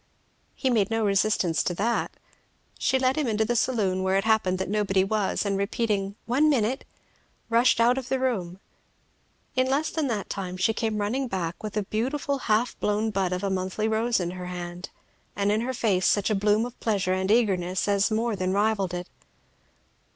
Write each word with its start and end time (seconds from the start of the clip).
He 0.55 0.71
made 0.71 0.89
no 0.89 1.05
resistance 1.05 1.61
to 1.61 1.75
that. 1.75 2.09
She 2.79 2.97
led 2.97 3.17
him 3.17 3.37
to 3.37 3.45
the 3.45 3.55
saloon, 3.55 4.01
where 4.01 4.15
it 4.17 4.23
happened 4.23 4.57
that 4.57 4.67
nobody 4.67 5.03
was, 5.03 5.45
and 5.45 5.59
repeating 5.59 6.15
"One 6.25 6.49
minute!" 6.49 6.85
rushed 7.51 7.79
out 7.79 7.99
of 7.99 8.09
the 8.09 8.17
room. 8.19 8.59
In 9.55 9.69
less 9.69 9.91
than 9.91 10.07
that 10.07 10.27
time 10.27 10.57
she 10.57 10.73
came 10.73 10.97
running 10.97 11.27
back 11.27 11.61
with 11.61 11.77
a 11.77 11.83
beautiful 11.83 12.39
half 12.49 12.75
blown 12.79 13.11
bud 13.11 13.31
of 13.31 13.43
a 13.43 13.51
monthly 13.51 13.87
rose 13.87 14.19
in 14.19 14.31
her 14.31 14.47
hand, 14.47 14.89
and 15.35 15.51
in 15.51 15.61
her 15.61 15.71
face 15.73 16.07
such 16.07 16.31
a 16.31 16.33
bloom 16.35 16.65
of 16.65 16.79
pleasure 16.79 17.13
and 17.13 17.29
eagerness 17.29 17.87
as 17.87 18.09
more 18.09 18.35
than 18.35 18.53
rivalled 18.53 18.95
it. 18.95 19.07